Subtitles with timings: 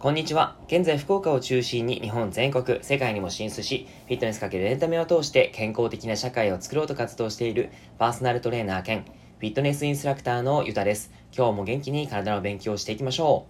[0.00, 0.56] こんにちは。
[0.66, 11.12] 現在福岡を中心に日本全国、世界にも進出し、フィットネスかけるエンタメを通して健康的な社会を作ろうと活動しているパーソナルトレーナー兼フィットネスインストラクターのゆたです。
[11.36, 13.46] 今日も元気に体の勉強をしていきましょ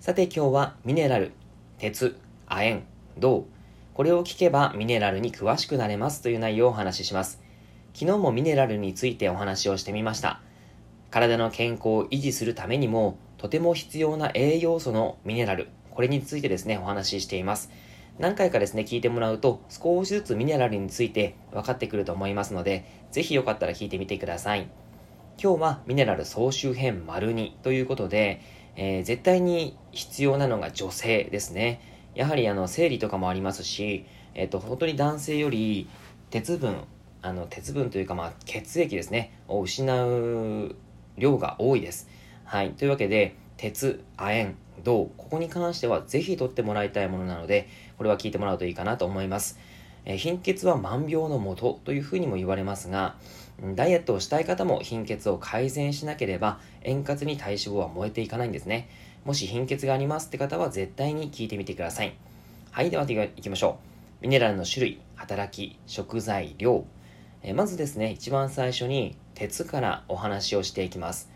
[0.00, 0.04] う。
[0.04, 1.32] さて今日はミネラル、
[1.78, 2.16] 鉄、
[2.46, 2.82] 亜鉛、
[3.18, 3.46] 銅、
[3.94, 7.45] これを聞けばミネラルに詳しくなれますという内容をお話しします。
[7.98, 10.42] 昨日もミネラルについてお話をしてみました。
[11.10, 17.70] 体の健康を維持するためにもとても必要な栄養素のミネラル、これについてですね、お話ししています。
[18.18, 24.68] 何回かですね、聞いてもらうと少しずつミネラルについて分かってくると思いますので、ぜひよかったら聞いてみてください。
[25.42, 28.42] 今日はミネラル総集編丸2ということで、
[28.76, 31.80] えー、絶対に必要なのが女性ですね。
[32.14, 34.04] やはりあの生理とかもありますし、
[34.34, 35.88] えっ、ー、と本当に男性より
[36.28, 36.84] 鉄分
[37.22, 40.76] あの鉄分というかまあ血液ですねを失う
[41.18, 42.08] 量が多いです。
[42.44, 42.70] はい。
[42.72, 44.54] というわけで鉄、亜鉛、
[44.84, 49.58] 銅、ここに関してはぜひ取ってもらいたいものなので、これは聞いてもらうといいかなと思います。
[50.04, 53.16] え貧血は万病のもとというふうにも言われますが、
[53.74, 58.88] ダイエットをしたい方も貧血を改善しなければ円滑に体脂肪は燃えていかないんですね。
[59.24, 62.14] もし貧血がありますって方は絶対に聞いてみてください。
[62.70, 63.78] はい、では行きましょ
[64.22, 64.22] う。
[64.22, 66.84] ミネラルの種類、働き、食材、量。
[67.48, 71.30] えまずですね、一番最初に鉄からお話をしていきます。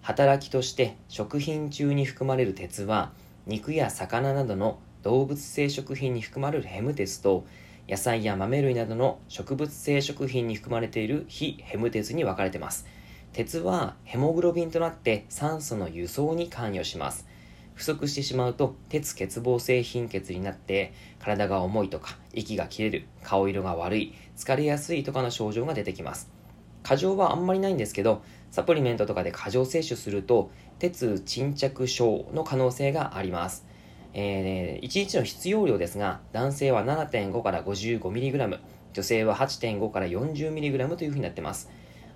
[0.00, 3.12] 働きとして食品中に含まれる鉄は
[3.46, 7.46] 肉や魚などの動物性食品に含まれるヘム鉄と
[7.88, 12.84] 野菜や豆類などの植物性食品に含まれている非ヘム鉄に分かれています。
[13.32, 17.28] 鉄はヘモグロビンとなって酸素の輸送に関与します。
[17.74, 26.30] 不足してしまうと鉄欠乏性貧血になって体が重いとか息が切れる顔色が悪い疲れやすいとかの症状が出てきます
[26.82, 33.66] 過剰はあんまりないんですけどサプリメントとかで過剰摂取すると鉄沈着症の可能性があります
[34.14, 38.60] えー、1日の必要量ですが男性は7.5から 55mg
[38.92, 41.70] 女性は8.5から 40mg というふうになってます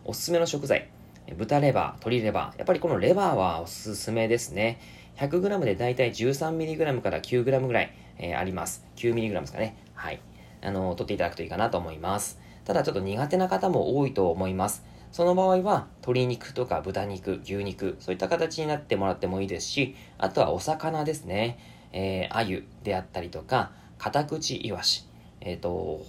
[0.05, 0.91] おすすめの食材
[1.34, 2.59] 豚レバー、鶏レバー。
[2.59, 4.78] やっぱりこのレバーはおすすめですね。
[5.16, 8.87] 100g でだいたい 13mg から 9g ぐらい、えー、あります。
[8.97, 9.77] 9mg ですかね。
[9.94, 10.21] はい。
[10.62, 12.38] あの、取っていただくといいかなと思います。
[12.65, 14.84] ただちょっと苦手な方も多いと思います。
[15.12, 21.59] その場合は、鶏肉とか豚肉、牛肉、そういった形になってもらってもいいですし、あとはお魚ですね。
[21.93, 25.06] えー、鮎であったりとか、カタクチイワシ。
[25.41, 26.05] えっ、ー、と、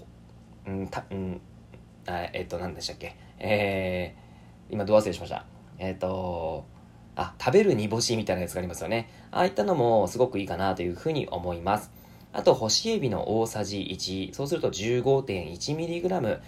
[0.69, 1.40] んた、ん
[2.07, 3.16] あえっ、ー、と、何でしたっけ。
[3.40, 5.46] えー、今、ど忘れしました。
[5.78, 6.66] えっ、ー、と、
[7.17, 9.09] あ、食べる煮干しみたいなやつがありますよね。
[9.31, 11.91] ああいったのもすごくいいかなというふうに思います。
[12.31, 16.39] あと、干しエビの大さじ1、そうすると 15.1mg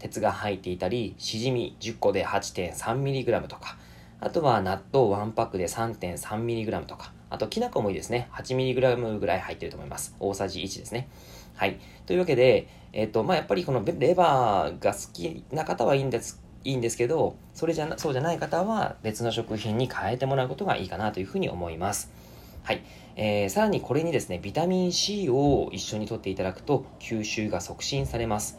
[0.00, 3.78] 鉄が入っていたり、しじみ10個で 8.3mg とか、
[4.18, 8.28] あとは納豆1パックで 3.3mg とか、あときな粉もいいですね。
[8.32, 10.16] 8mg ぐらい入ってると思います。
[10.18, 11.08] 大さじ1ですね。
[11.54, 11.78] はい。
[12.04, 22.10] というわけで、えっ、と、まあ、やっぱりこのレバーが好きな方はいいんですいいんですけど、それじゃな、そうじゃない方は別の食品に変えてもらうことがいいかなというふうに思います。
[22.64, 22.82] はい。
[23.14, 28.58] えー、さらにこれにですね、ビタミン C を一緒にとっていただくと吸収が促進されます。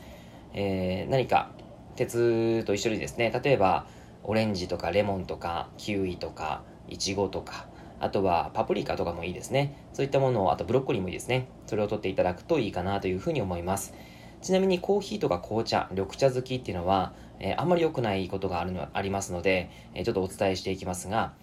[0.53, 1.51] えー、何か
[1.97, 3.85] 鉄と一緒にですね、例えば
[4.23, 7.67] オレンジとかレモンとかキウイとかイチゴとか、
[7.99, 9.75] あとはパプリカとかもいいですね。
[9.91, 11.49] そういったものを、あとブロッコリーもいいですね。
[11.65, 13.93] それを取っていただくといいかなというふうに思います。
[14.41, 21.33] ちなみにコーヒーとか紅茶、緑茶好きっていうのは、え、あんまり良くないことがあるのありますので、え、ちょっとお伝えしていきますが、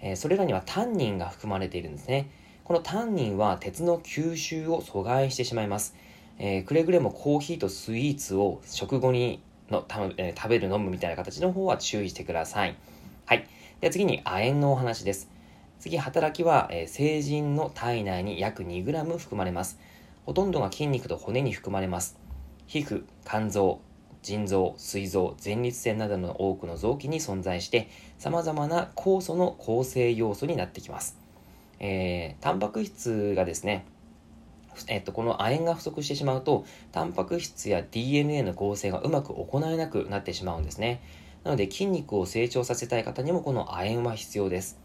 [0.00, 2.30] え、それらにはタンニンが含まれているんですね。
[2.64, 5.94] このタンニンは鉄の吸収を阻害してしまいます。
[6.38, 12.76] えくれぐれもコーヒーとスイーツを食後にのた、え食べる飲むみたいな形の方は注意してください。
[13.26, 13.46] はい。
[13.80, 15.30] では次に亜鉛のお話です。
[15.78, 19.78] 次、働きは、え成人の体内に約 2g 含まれます。
[20.24, 22.18] ほとんどが筋肉と骨に含まれます。
[22.66, 23.80] 皮膚、肝臓、
[24.24, 27.88] 腎臓、膵臓、前立腺などの多くの臓器に存在して、
[28.18, 31.18] 様々な酵素の構成要素になってきます。
[31.78, 33.84] えー、タンパク質がですね、
[34.88, 41.02] えっと、この亜鉛が不足してしまうと、タンパク質や DNA の合成がうまく行えなくなってしまうんですね。
[41.44, 44.80] なので、筋肉を成長させたい方にもこの亜鉛は必要です。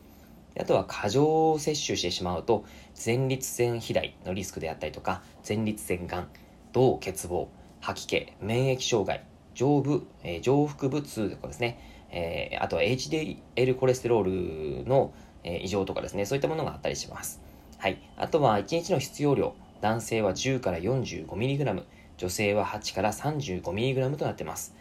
[0.60, 2.66] あとは過剰摂取してしまうと、
[3.04, 6.28] 前立腺肥大のリスクであったりとか、前立腺がん、
[6.74, 7.48] 銅欠乏、
[7.80, 9.24] 吐き気、免疫障害、
[9.60, 15.14] 上部、えー、上腹部痛とかですね、えー、あとは HDL コレステロールの、
[15.44, 17.42] えー、異常とかですね、そういったものがあったりします。
[17.78, 18.02] はい。
[18.16, 21.84] あとは1日の必要量、男性は10から 45mg、
[22.18, 24.74] 女性は8から 35mg となっています。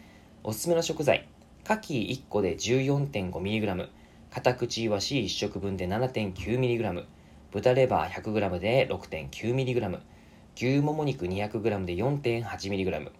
[0.45, 1.27] おすすめの食材、
[1.65, 3.89] 牡蠣1個で 14.5mg、
[4.31, 7.05] 片口イワシ1食分で 7.9mg、
[7.51, 9.99] 豚レバー 100g で 6.9mg、
[10.55, 13.11] 牛もも肉 200g で 4.8mg、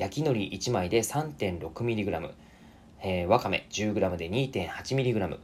[0.00, 2.30] 焼き海苔1枚で 3.6mg、
[3.02, 5.38] えー、わかめ 10g で 2.8mg、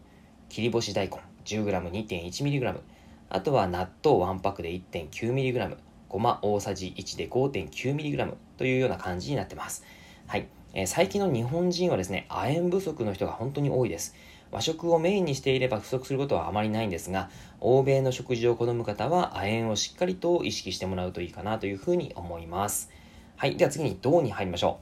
[0.49, 2.81] 切り干し大根 10g2.1mg、
[3.29, 5.76] あとは納豆1パックで 1.9mg、
[6.08, 9.85] ごま大さじ1で 5.9mg というような感じになってます。
[10.26, 10.47] はい。
[10.73, 14.14] えー、最近の日本人はですね、亜鉛不足の人が本当に多いです。
[14.50, 17.29] 和食をメインにしていれば不足することはあまりないんですが、
[17.61, 22.91] 欧米の食事を好む方は亜鉛をしっかりと意識してもらうといいかなというふうに思います。
[23.38, 23.56] はい。
[23.59, 24.81] では次に銅に入りましょ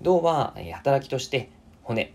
[0.00, 0.04] う。
[0.04, 1.50] 銅は、えー、働きとして
[1.82, 2.14] 骨、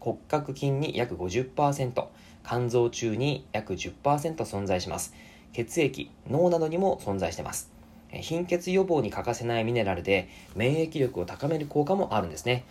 [0.00, 2.04] 骨格筋に約50%、
[2.44, 5.14] 肝臓中に約10%存在します。
[5.52, 7.70] 血液、脳などにも存在しています。
[8.10, 12.64] 貧血予防に欠かせないミネラルで免疫力を高める効果もあるんですね。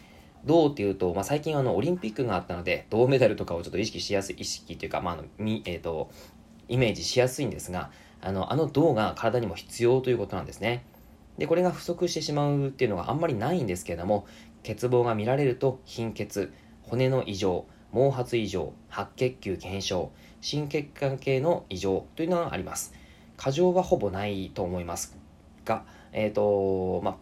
[0.43, 6.11] 銅っていうと、まあ、最近あのオリンピックがあったので銅メダルとかをちょっと意識しやすい意識というか、まあのみえーと、
[6.67, 7.89] イメージしやすいんですが
[8.19, 10.83] あのあの銅が体にも必要ということなんですね。
[11.39, 14.27] でこれが不足してしまうっていうのがあんまりないんですけれども
[14.67, 16.53] 欠乏が見られると貧血
[16.83, 22.93] 骨の異常毛髪異常白血球減少心血管系の異常というのがあります。
[23.37, 25.17] 過剰はほぼないと思います。
[25.65, 27.15] がえっ、ー、とまあ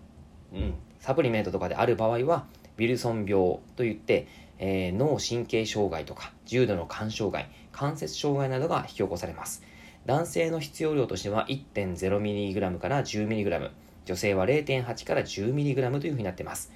[0.53, 2.45] うんサプリメントとかである場合は
[2.77, 4.27] ウィルソン病といって、
[4.57, 9.63] えー、脳神経障害とか重度の肝障害関節障害などが引き起こされます。
[10.05, 13.71] 男性の必要量としては 1.0mg から 10mg
[14.07, 16.71] 女性は0.8から 10mg というふうになっています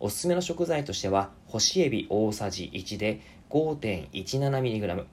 [0.00, 3.20] おすすめの食材としては干しエビ大さじ1で
[3.50, 5.04] 5.17mg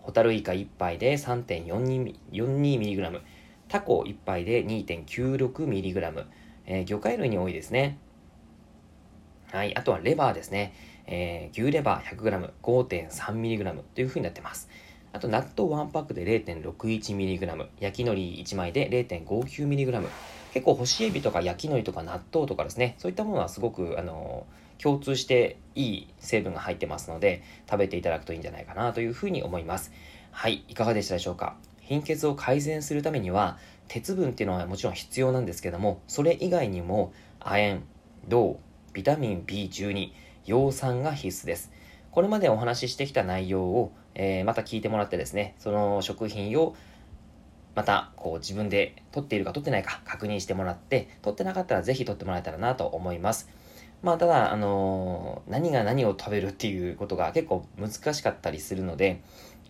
[0.00, 3.20] ホタルイカ1杯で 3.42mg
[3.68, 6.24] タコ1杯で 2.96mg、
[6.64, 7.98] えー、魚介類に多いですね
[9.50, 9.74] はい。
[9.76, 10.74] あとはレバーですね。
[11.06, 14.68] えー、牛レバー 100g、5.3mg というふうになってます。
[15.12, 20.06] あと、納豆1パックで 0.61mg、焼き海苔1枚で 0.59mg。
[20.58, 24.44] 結構干しエビとか焼き海苔とか納豆とかですね、そういったものはすごく、あの
[24.82, 29.92] 共通していい成分が入ってますので、食べていただくといいんじゃないかなというふうに思います。
[30.32, 30.64] はい。
[30.66, 31.56] いかがでしたでしょうか？
[31.80, 33.56] 貧血を改善するためには、
[33.86, 37.80] 鉄分っていうのはもちろん必要なんですけども、それ以外にも、亜鉛、
[38.26, 38.60] 銅、
[38.92, 40.10] ビタミン B12、
[40.44, 41.70] 葉酸が必須です。
[42.10, 46.74] これまでお話ししてきた内容を、えー、また聞いてもらってですね、その食品を
[47.78, 53.48] またこう自分で取っているか取ってないか確認してもらって、取ってなかったらぜひ取ってもらえたらなと思います。
[54.02, 59.22] まあただ、あのー、何が何を食べるっていうことが結構難しかったりするので、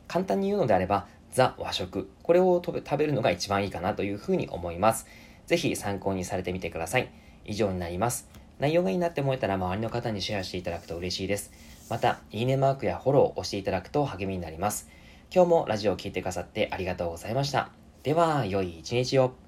[0.07, 2.09] 簡単に言うのであれば、ザ和食。
[2.23, 5.07] これを食べるのが一番いいかなというふうに思います。
[5.47, 7.11] ぜひ参考にされてみてください。
[7.45, 8.27] 以上になります。
[8.59, 11.53] 内容がいいなって思えたら周りの方にシェアしていただくと嬉しいです。
[11.91, 14.89] また、いいねマークやフォローを押していただくと励みになります。
[15.31, 17.78] 今日もラジオを聴いてくださってありがとうございました。
[18.03, 19.48] では、良い一日を。